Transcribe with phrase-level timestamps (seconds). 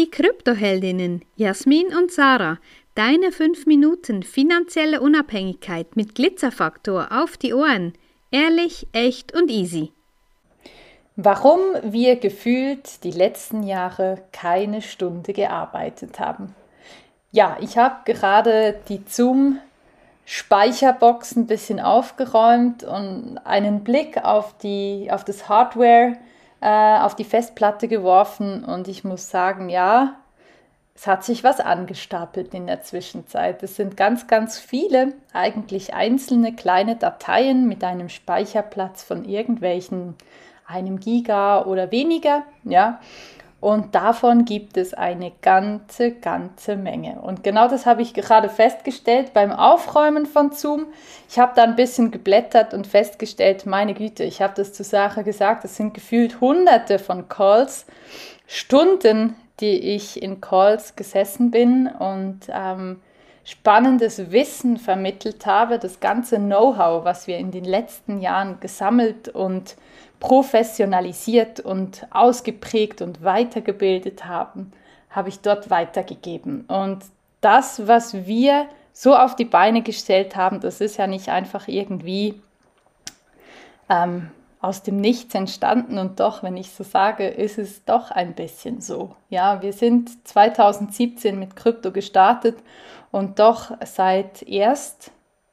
[0.00, 2.56] die Kryptoheldinnen Jasmin und Sarah.
[2.94, 7.92] Deine 5 Minuten finanzielle Unabhängigkeit mit Glitzerfaktor auf die Ohren.
[8.30, 9.92] Ehrlich, echt und easy.
[11.16, 16.54] Warum wir gefühlt die letzten Jahre keine Stunde gearbeitet haben.
[17.30, 19.58] Ja, ich habe gerade die Zoom
[20.24, 26.16] Speicherbox ein bisschen aufgeräumt und einen Blick auf, die, auf das Hardware,
[26.60, 30.16] äh, auf die Festplatte geworfen und ich muss sagen, ja,
[30.94, 33.62] es hat sich was angestapelt in der Zwischenzeit.
[33.62, 40.14] Es sind ganz, ganz viele, eigentlich einzelne kleine Dateien mit einem Speicherplatz von irgendwelchen
[40.66, 43.00] einem Giga oder weniger, ja.
[43.60, 47.20] Und davon gibt es eine ganze, ganze Menge.
[47.20, 50.86] Und genau das habe ich gerade festgestellt beim Aufräumen von Zoom.
[51.28, 55.24] Ich habe da ein bisschen geblättert und festgestellt, meine Güte, ich habe das zur Sache
[55.24, 57.84] gesagt, es sind gefühlt hunderte von Calls,
[58.46, 63.00] Stunden, die ich in Calls gesessen bin und ähm,
[63.44, 69.76] spannendes Wissen vermittelt habe, das ganze Know-how, was wir in den letzten Jahren gesammelt und
[70.20, 74.72] professionalisiert und ausgeprägt und weitergebildet haben,
[75.08, 76.66] habe ich dort weitergegeben.
[76.66, 77.02] Und
[77.40, 82.40] das, was wir so auf die Beine gestellt haben, das ist ja nicht einfach irgendwie
[83.88, 88.34] ähm, aus dem Nichts entstanden und doch, wenn ich so sage, ist es doch ein
[88.34, 89.16] bisschen so.
[89.30, 92.58] Ja, wir sind 2017 mit Krypto gestartet
[93.10, 95.12] und doch seit erst,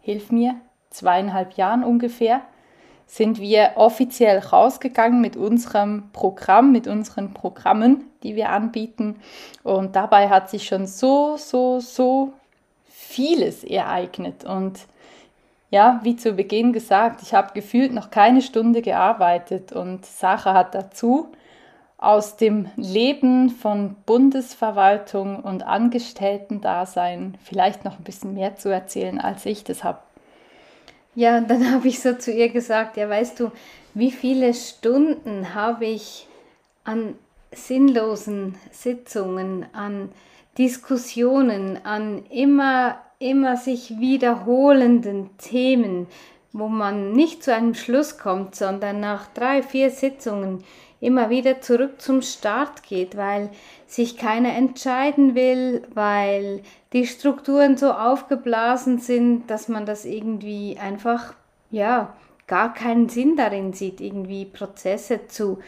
[0.00, 0.56] hilf mir,
[0.90, 2.40] zweieinhalb Jahren ungefähr,
[3.08, 9.16] sind wir offiziell rausgegangen mit unserem Programm, mit unseren Programmen, die wir anbieten.
[9.64, 12.34] Und dabei hat sich schon so, so, so
[12.84, 14.44] vieles ereignet.
[14.44, 14.80] Und
[15.70, 20.74] ja, wie zu Beginn gesagt, ich habe gefühlt noch keine Stunde gearbeitet und Sache hat
[20.74, 21.28] dazu
[21.96, 29.46] aus dem Leben von Bundesverwaltung und Angestellten-Dasein vielleicht noch ein bisschen mehr zu erzählen, als
[29.46, 29.98] ich das habe.
[31.18, 33.50] Ja, dann habe ich so zu ihr gesagt, ja, weißt du,
[33.92, 36.28] wie viele Stunden habe ich
[36.84, 37.16] an
[37.50, 40.10] sinnlosen Sitzungen, an
[40.58, 46.06] Diskussionen, an immer, immer sich wiederholenden Themen,
[46.52, 50.62] wo man nicht zu einem Schluss kommt, sondern nach drei, vier Sitzungen
[51.00, 53.50] immer wieder zurück zum Start geht, weil
[53.86, 61.34] sich keiner entscheiden will, weil die Strukturen so aufgeblasen sind, dass man das irgendwie einfach,
[61.70, 62.14] ja,
[62.46, 65.58] gar keinen Sinn darin sieht, irgendwie Prozesse zu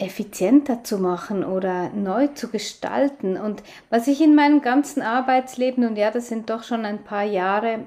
[0.00, 3.36] effizienter zu machen oder neu zu gestalten.
[3.36, 7.24] Und was ich in meinem ganzen Arbeitsleben, und ja, das sind doch schon ein paar
[7.24, 7.80] Jahre,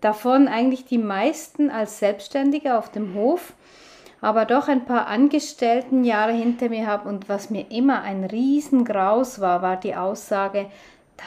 [0.00, 3.54] davon eigentlich die meisten als Selbstständige auf dem Hof,
[4.20, 9.62] aber doch ein paar Angestelltenjahre hinter mir habe und was mir immer ein Riesengraus war,
[9.62, 10.66] war die Aussage,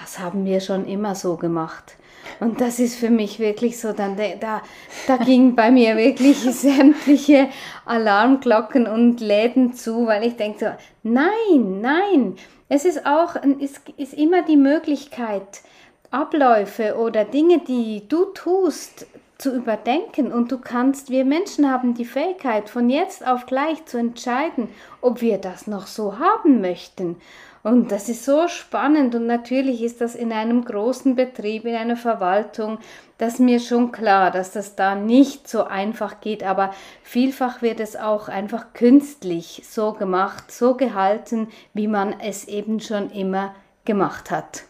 [0.01, 1.95] das haben wir schon immer so gemacht.
[2.39, 4.61] Und das ist für mich wirklich so, dann da,
[5.07, 7.49] da ging bei mir wirklich sämtliche
[7.85, 10.65] Alarmglocken und Läden zu, weil ich denke so,
[11.03, 12.35] nein, nein,
[12.69, 15.61] es ist auch, es ist immer die Möglichkeit,
[16.09, 19.07] Abläufe oder Dinge, die du tust,
[19.41, 23.97] zu überdenken und du kannst, wir Menschen haben die Fähigkeit, von jetzt auf gleich zu
[23.97, 24.69] entscheiden,
[25.01, 27.17] ob wir das noch so haben möchten.
[27.63, 31.95] Und das ist so spannend und natürlich ist das in einem großen Betrieb, in einer
[31.95, 32.79] Verwaltung,
[33.19, 37.79] das ist mir schon klar, dass das da nicht so einfach geht, aber vielfach wird
[37.79, 43.53] es auch einfach künstlich so gemacht, so gehalten, wie man es eben schon immer
[43.85, 44.63] gemacht hat.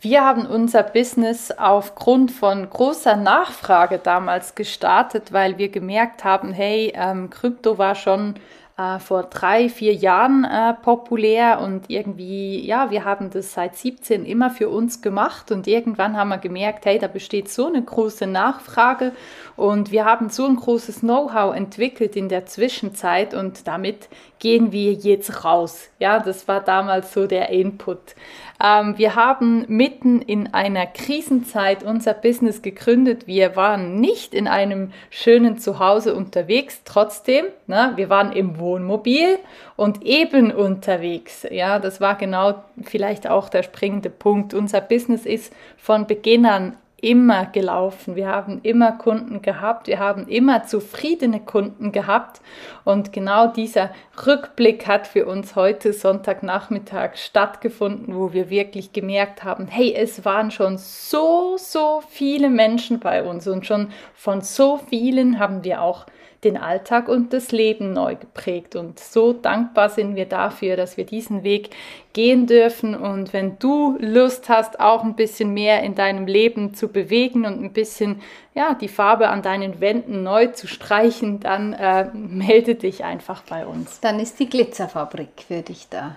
[0.00, 6.92] Wir haben unser Business aufgrund von großer Nachfrage damals gestartet, weil wir gemerkt haben, hey,
[6.94, 8.34] ähm, Krypto war schon
[8.78, 14.26] äh, vor drei, vier Jahren äh, populär und irgendwie, ja, wir haben das seit 17
[14.26, 18.26] immer für uns gemacht und irgendwann haben wir gemerkt, hey, da besteht so eine große
[18.26, 19.12] Nachfrage
[19.56, 24.92] und wir haben so ein großes Know-how entwickelt in der Zwischenzeit und damit gehen wir
[24.92, 25.88] jetzt raus.
[25.98, 28.14] Ja, das war damals so der Input.
[28.62, 33.26] Ähm, wir haben mitten in einer Krisenzeit unser Business gegründet.
[33.26, 37.46] Wir waren nicht in einem schönen Zuhause unterwegs, trotzdem.
[37.66, 39.38] Ne, wir waren im Wohnmobil
[39.76, 41.46] und eben unterwegs.
[41.48, 44.54] Ja, das war genau vielleicht auch der springende Punkt.
[44.54, 48.16] Unser Business ist von Beginn an immer gelaufen.
[48.16, 49.86] Wir haben immer Kunden gehabt.
[49.86, 52.40] Wir haben immer zufriedene Kunden gehabt.
[52.84, 53.90] Und genau dieser
[54.26, 60.50] Rückblick hat für uns heute Sonntagnachmittag stattgefunden, wo wir wirklich gemerkt haben, hey, es waren
[60.50, 66.06] schon so, so viele Menschen bei uns und schon von so vielen haben wir auch
[66.44, 68.76] den Alltag und das Leben neu geprägt.
[68.76, 71.70] Und so dankbar sind wir dafür, dass wir diesen Weg
[72.12, 72.94] gehen dürfen.
[72.94, 77.62] Und wenn du Lust hast, auch ein bisschen mehr in deinem Leben zu bewegen und
[77.62, 78.20] ein bisschen
[78.54, 83.66] ja, die Farbe an deinen Wänden neu zu streichen, dann äh, melde dich einfach bei
[83.66, 84.00] uns.
[84.00, 86.16] Dann ist die Glitzerfabrik für dich da.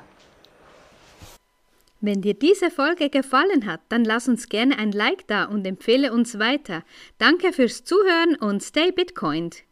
[2.02, 6.14] Wenn dir diese Folge gefallen hat, dann lass uns gerne ein Like da und empfehle
[6.14, 6.84] uns weiter.
[7.18, 9.64] Danke fürs Zuhören und stay Bitcoined.